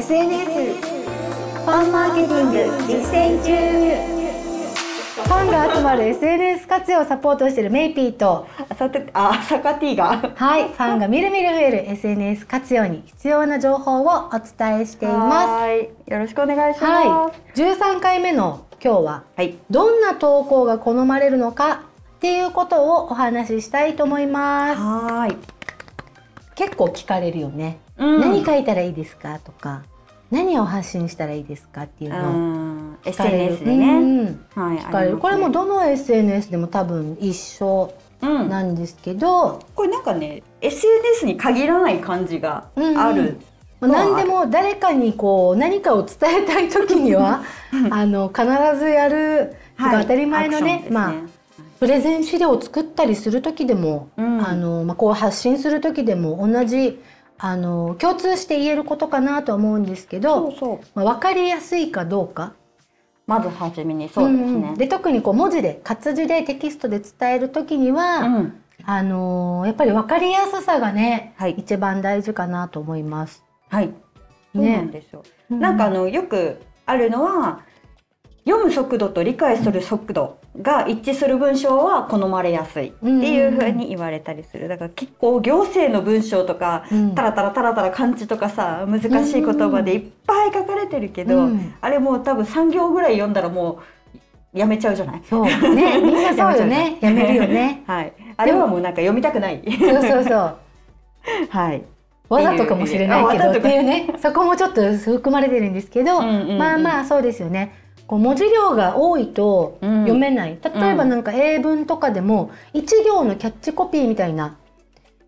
[0.00, 2.58] SNS ファンマーケティング
[2.90, 3.52] 実践中。
[5.22, 10.32] ファンが集まる SNS 活用をサポートしているメイピーとさてあサカティが。
[10.34, 15.48] はいファンがみるみる増える SNS 活用に必要な情報をお伝えしています。
[15.48, 15.90] はい。
[16.10, 16.90] よろしくお願いします。
[17.06, 17.58] はい。
[17.58, 19.58] 13回目の今日ははい。
[19.68, 21.82] どんな投稿が好まれるのか
[22.16, 24.80] っていうことをお話ししたいと思います。
[24.80, 25.36] はい、
[26.54, 28.20] 結構聞かれるよね、うん。
[28.20, 29.82] 何書いたらいいですかとか
[30.30, 33.54] 何を発信したらいいですかっていううのをん聞かれる。
[33.54, 35.18] SNS でね、うんはい聞かれる。
[35.18, 43.38] これもどの SNS でも多分一緒うんなんですけど、これなんかね SNS に限らない感じがある、
[43.80, 47.42] まあ何でも誰かにこう何かを伝えたい時には
[47.90, 48.44] あの必
[48.78, 50.86] ずやる、はい当たり前のね。
[50.90, 51.12] まあ
[51.80, 54.46] プレゼン資料を作ったりする時でも、うん。
[54.46, 57.00] あのまあ、こう発信する時でも同じ
[57.42, 60.86] あの共通して言えることかなとは思うんですけどそうそう。
[60.94, 62.52] まあ、分かりやすいかどうか。
[63.26, 64.74] まず初めにそうですね、んん。
[64.74, 68.62] で特にこう文字で活字でテキストで伝える時には、うん。
[68.84, 71.52] あのやっぱり分かりやすさがね、はい。
[71.52, 73.42] 一番大事かなと思います。
[73.68, 73.90] はい。
[74.54, 77.60] そうなんですよ、なんかあのよくあるのは
[78.46, 84.66] 読む速度と理解する速度が一致する文章は好まれやすいっていうふうに言われたりする。
[84.66, 87.14] だから結構行政の文章とかうん。
[87.14, 91.74] タラタラタラタラ漢字とかさ難しい言葉でいっぱい書かれてるけど、うん。
[91.80, 93.80] あれもう多分3行ぐらい読んだらも
[94.54, 95.22] うやめちゃうじゃない？
[95.28, 96.00] そうね。
[96.00, 96.98] みんなそうよね。
[97.02, 97.84] やめるよね。
[97.86, 99.62] はい、あれはもうなんか読みたくない。
[99.78, 100.56] そうそうそう。
[101.50, 101.82] はい。
[102.28, 104.14] わざとかもしれないけどっていうね。
[104.18, 106.58] そこもちょっと含まれてるんですけど、うんうんうん。
[106.58, 107.74] まあまあそうですよね
[108.10, 110.00] こう文字量が多いとうん。
[110.02, 114.56] 読めない、例えばなんか英文とかでも一行のキャッチコピーみたいな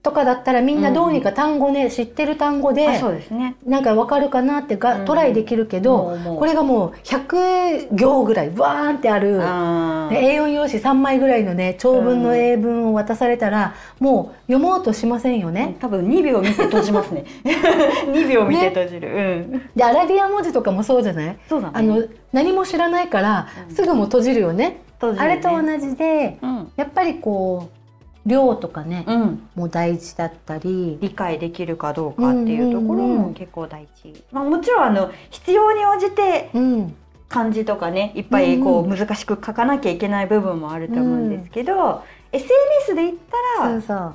[0.03, 3.55] とかだったらみんなどうにか単語ね、知ってる単語であそうですね。
[3.65, 9.41] なんかわかるかなってが、うんトライできるけど、これがもう100行ぐらいバーンってある。
[9.43, 10.11] あー。
[10.11, 15.77] で A4 用紙3枚ぐらいのね長文の英文を渡されたら、もう読もうとしませんよね。
[15.81, 17.25] 多分2秒見て閉じますね。
[17.45, 19.09] 2秒見て閉じる、
[19.53, 19.63] うん。
[19.77, 21.37] でアラビア文字とかもそうじゃない？
[21.49, 21.73] そうだね。
[21.75, 22.03] あの
[22.33, 23.75] 何も知らないから、うん。
[23.75, 24.83] すぐもう閉じるよね。
[25.19, 27.82] あれと同じでうん、やっぱりこう
[28.25, 30.99] 量とかね、うん、もう大事だったり。
[31.01, 33.23] 理解できるかどうかっていうところうんうんうん。
[33.29, 36.95] も結構大事、まあ、もちろんあの必要に応じてうん、
[37.29, 43.17] 漢字とかねいっぱいこうう難しく書かなきゃいけない部分もあると思うんですけど、SNS で言っ
[43.59, 44.15] たらそ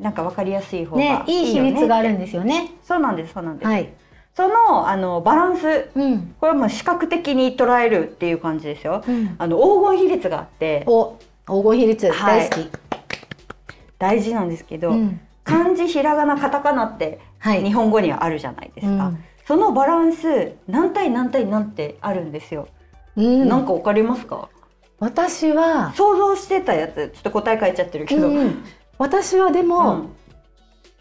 [0.00, 0.98] なんか分かりやすい方う。
[0.98, 2.72] ねが、いいい比いよね率があるんですよね。
[2.82, 3.92] そうなんですそうなんです、はい。
[4.34, 5.90] そのあのバランス。
[5.94, 6.34] うん。
[6.40, 9.02] これはもう視覚的に捉えるっていう感じですよ。
[9.06, 10.84] うん、あの黄金比率があって。
[10.86, 12.40] お黄金比率はい。
[12.40, 12.85] 大好き。
[13.98, 15.20] 大事なんですけど、うん。
[15.44, 17.62] 漢字ひらがなカタカナってはい。
[17.62, 19.24] 日本語にはあるじゃないですか、うん。
[19.46, 22.68] そのバランス何対何対何ってあるんですよ、
[23.16, 23.48] うん。
[23.48, 24.48] なんかわかりますか？
[24.98, 28.64] 私は、想像してたやつちょっと答え書いちゃってるけど、うん。
[28.98, 30.08] 私はでも、うん。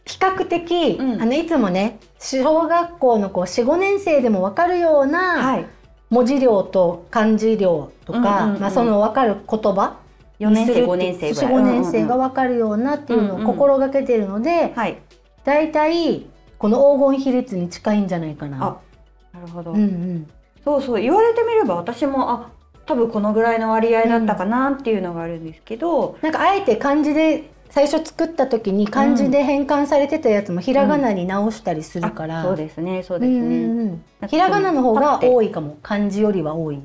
[0.05, 1.21] 比較的、うん。
[1.21, 5.65] あのいつもね小学校のこう45年生でも分かるようなはい。
[6.11, 9.97] 文字量と漢字量とか、まあ、その分かる言葉
[10.39, 11.53] 4年生5年生ぐらい。
[11.53, 14.97] 45年生が分かるようなっていうのをうんうん心がけてるので、はい。
[15.43, 16.25] だいたい
[16.57, 18.57] この黄金比率に近いんじゃないかな。
[18.63, 18.77] あ
[19.33, 20.27] なるほど、うんうん。
[20.63, 22.49] そうそう言われてみれば私もあ
[22.85, 33.79] 多分このぐらいの割合だったかなっていうのがあるんですけど、なんかあえて漢字で最初作った時に漢字で変換されてたやつもひらがなに直したりするから、あそうですねそううですね、んうん
[34.21, 34.27] うん。
[34.27, 35.77] ひらがなの方が多いかも。
[35.81, 36.79] 漢字よりは多い。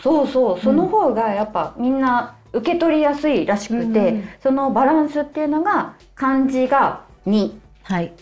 [0.00, 8.12] そうそうその方がやっぱみんな受け取りやすいらしくて、うんそのバランスっていうのが漢字が2はい。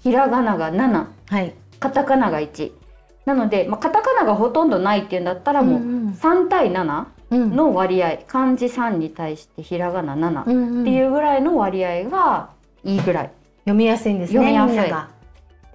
[0.00, 1.54] ひらがなが7はい。
[1.80, 2.72] カタカナが1
[3.26, 5.82] なので、まあ、カタカナがほとんどないっていうんだったらもううん。
[5.82, 7.56] うん3対7うん。
[7.56, 8.18] の割合。
[8.26, 12.50] 漢字3に対してひらがな7うんうんっていうぐらいの割合が
[12.84, 13.30] いいぐらい。
[13.64, 14.38] 読みやすいんですね。
[14.38, 14.90] 読みやすい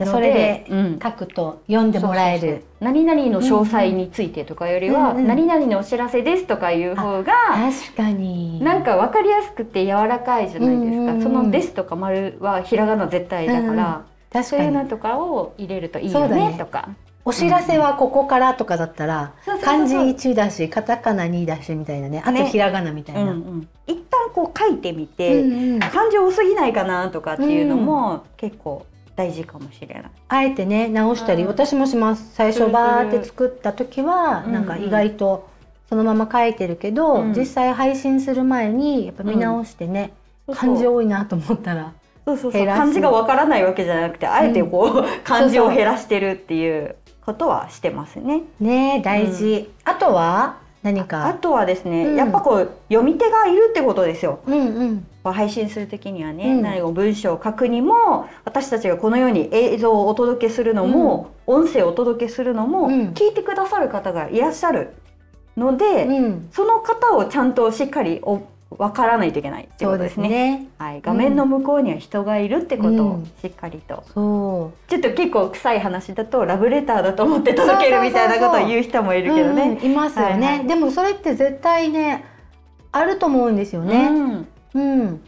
[0.06, 1.00] それでうん。
[1.02, 2.64] 書くと読んでもらえる。
[2.80, 8.64] 何々の詳細についてとかよりは、うんうん何々のお知らせですとかいう方が確かに。
[8.64, 11.22] なんか分かりやすくて柔らかいじゃないですか、うんうんうん。
[11.22, 14.44] その「です」とか「丸はひらがな絶対だから、確かに。
[14.46, 16.56] そういうのとかを入れるといいよねね。
[16.58, 16.90] とか。
[17.26, 22.24] お知らせはここからとかだったら、漢字1だしカタカナ2だしみたいなね。
[22.26, 22.46] あとね。
[22.46, 23.24] ひらがなみたいな。
[23.24, 23.68] うんうん。
[23.86, 25.80] 一旦こう書いてみて、うんうん。
[25.80, 28.86] 漢字多すぎないかなとかっていうのも結構
[29.20, 30.04] 大事かもしれない。
[30.30, 32.32] あえてね直したり、うん私もします。
[32.34, 35.50] 最初バーって作った時は、うんなんか意外と
[35.90, 37.34] そのまま書いてるけど、うん。
[37.34, 40.14] 実際配信する前にやっぱ見直してね、
[40.56, 41.92] 漢字多いなと思ったら
[42.26, 42.66] そうそうそう。
[42.66, 46.96] 漢字がわからないわけじゃなくてあえてこう、 漢字を減らしてるっていう
[47.26, 48.44] ことはしてますね。
[48.62, 51.28] ね大事、あとは何か？
[51.28, 52.16] あとはですね、うん。
[52.16, 54.40] やっぱこう読み手がいるってことですよ。
[54.48, 56.62] うんうん配信する時にはね、うん。
[56.62, 63.10] 何か文章を書くにも私たちがこのように映像をお届けするのも、音声をお届けするのも、うん。
[63.10, 64.94] 聞いてくださる方がいらっしゃる
[65.58, 66.50] ので、うん。
[66.54, 70.30] その方をちゃんとしっかりお分からないといけないっていうそうでことですすね。
[70.30, 73.26] ねはい、画面の向こうには人がいるってことをうん。
[73.42, 74.90] しっかりと、そう。
[74.90, 79.80] ちょっと結構臭い話だとラブレターだと思って届けるみたいなことを言う人もいるけどね。
[79.82, 79.92] うん。
[79.92, 80.68] いますよね、はいはい。
[80.68, 82.24] でもそれって絶対ね
[82.92, 84.08] あると思うんですよね。
[84.12, 85.22] うんうん、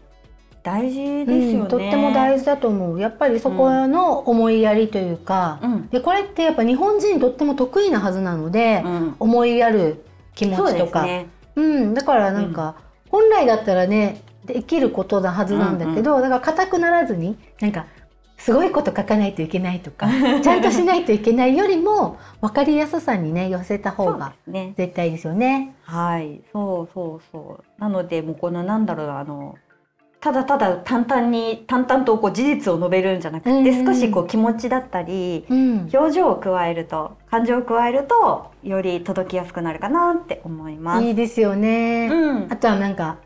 [0.64, 3.00] 大事ですよね、うんとっても大事だと思う。
[3.00, 5.88] やっぱりそこの思いやりというか、うん。
[5.90, 9.16] でこれってやっぱ日本人とっても得意なはずなので、うん。
[9.20, 10.06] 思いやる
[10.36, 11.30] 気持ちとか、ですね。
[11.56, 12.76] うん、だからなんか、
[13.10, 17.86] 本来だったらねできることなはずなんだけど、だから硬くならずになんか
[18.42, 20.08] すごいこと書かないといけないとか
[20.42, 24.34] ちゃんとしないといけないよりも分かりやすさにね寄せた方が。
[24.48, 25.76] 絶対ですよね。
[25.84, 27.82] はい、そうそうそう。
[27.82, 29.56] なのでもうこのなんだろうなあの
[30.20, 41.04] ただただ淡々に淡々とこう事実を述べるんじゃなくて、うんうん少しこう気持ちだったりうん、表情を加えると感情を加えるとより届きやすくなるかなって思います。
[41.04, 42.10] いいですよね。
[42.12, 43.18] うんあ、とはなんか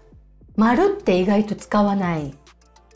[0.57, 2.33] 丸って意外と使わない。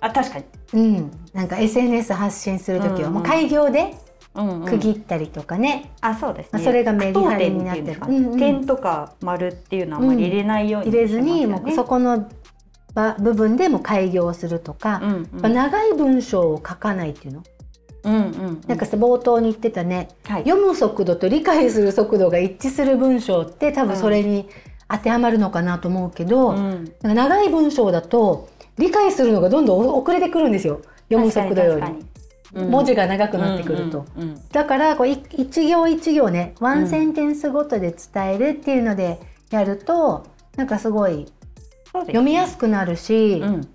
[0.01, 0.46] あ確かに。
[0.74, 3.13] うん、なんか SNS 発信する時は、うんうん。
[3.16, 3.96] もう開業で
[4.36, 4.66] うんうん。
[4.66, 6.50] 区切ったりとかね、あそうですね。
[6.54, 8.40] まあそれがメリハリになってるうんうんうん。
[8.40, 12.30] 点とか丸っていうのはあまり入れないように入れずにもうそこの
[12.94, 15.54] 場部分でも開業するとか、うんうん。
[15.54, 17.44] 長い文章を書かないっていうの、
[18.04, 18.62] うんうんうん。
[18.68, 20.10] なんかさ冒頭に言ってたね。
[20.25, 20.44] はい。
[20.44, 24.48] 読む速度と理解する速度が一致する文章って多分それに
[24.88, 26.86] 当てはまるのかなと思うけど、うん。
[27.01, 28.50] なんか長い文章だと
[28.80, 30.81] 理解するのがどんどん遅れてくるんですよ。
[31.10, 31.86] 読む速度より。
[32.54, 39.20] 文字が長くなってくると、うんうんうんだからこうい一行一行ねワンセンテンスごとで伝えるっていうので
[39.52, 41.28] やるとなんかすごい
[41.94, 43.68] 読みやすくなるし、うん。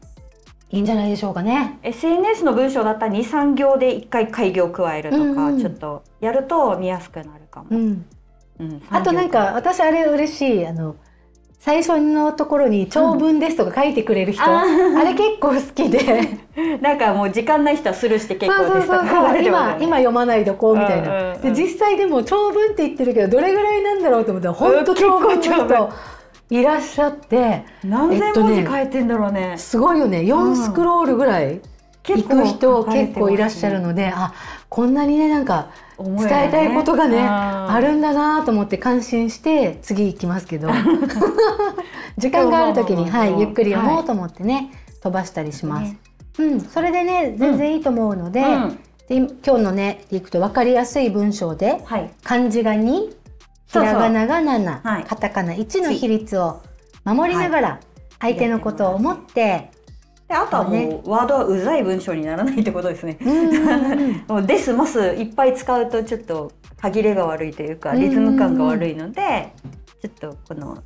[0.70, 1.78] いいんじゃないでしょうかね。
[1.84, 5.60] SNS の文章だったら23行で1回開業を加えるとか、うんうん。
[5.60, 8.04] ちょっとやると見やすくなるかも、うん、
[8.58, 10.96] うんあとなんか私あれ嬉しいあの
[11.64, 14.98] 最初のところに長文ですとか書いてくれる人、あー。
[14.98, 16.38] あれ結構好きで
[16.82, 21.40] なんかもう時間ない人はスルーして結構ですとかそうそう今今読まないとこうみたいな、うんうんうん。
[21.40, 25.90] で実際でも長文って言ってるけどどれぐらいなんだろうと思ったら本当長文の人
[26.50, 30.18] いらっしゃって何千えっとね文字書いてんだろうね、すごいよね。
[30.18, 31.62] 4スクロールぐらい
[32.06, 34.34] 行く人結構いらっしゃるので、あ
[34.68, 35.68] こんなにねなんか
[35.98, 40.68] 伝えたいことがねあるんだなと思って感心して次行きますけど。
[42.16, 44.70] 時間がある時に、はい、ゆっくり読もうと思ってね、
[45.02, 45.96] 飛ばしたりします。
[46.38, 48.78] うん、それでね全然いいと思うので,、うん。
[49.08, 52.10] で今日のねいくと分かりやすい文章ではい。
[52.22, 53.10] 漢字が2
[53.66, 55.04] ひらがなが7はい。
[55.04, 56.62] カタカナ1の比率を
[57.04, 57.80] 守りながら
[58.20, 59.72] 相手のことを思って、で
[60.34, 61.00] あとはもう、ね。
[61.04, 63.18] ワードはうざい文章にならないってことですね。
[64.28, 69.52] もうですますいっぱい使うとちょっと歯切れが悪いというかリズム感が悪いので、
[70.02, 70.78] ちょっとこの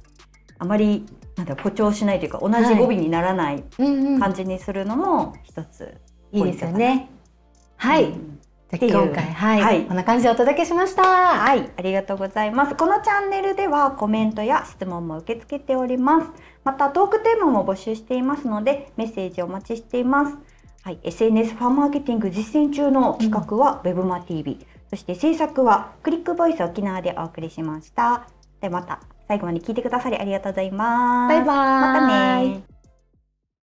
[0.59, 1.05] あまり
[1.37, 3.65] なんだ誇張しないというか同じ語尾にならない
[4.21, 5.95] 感じにするのも一つ
[6.33, 7.11] いいですよね。
[7.77, 8.38] はい、うん
[8.70, 11.02] じゃあ今回はい、はいこんな感じでお届けしました。
[11.02, 12.75] はい、ありがとうございます。
[12.75, 16.31] このチャンネルではコメントや質問も受け付けております。
[16.64, 20.37] またトークテーマも募集していますのでメッセージお待ちしています。
[20.83, 28.28] はい、SNS ファンマーケティング実践中の企画は Webma TV、そして制作はクリックボイス沖縄でお送りしました。
[28.61, 31.35] ではまた最後まで聞いてくださりありがとうございます。
[31.35, 32.67] バイバーイまたね